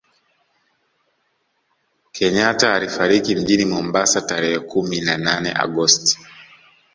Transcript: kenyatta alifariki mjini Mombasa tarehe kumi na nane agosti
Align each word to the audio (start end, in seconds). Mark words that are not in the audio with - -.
kenyatta 2.11 2.73
alifariki 2.73 3.35
mjini 3.35 3.65
Mombasa 3.65 4.21
tarehe 4.21 4.59
kumi 4.59 5.01
na 5.01 5.17
nane 5.17 5.51
agosti 5.53 6.19